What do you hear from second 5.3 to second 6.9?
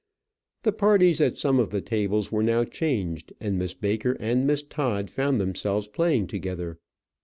themselves playing together.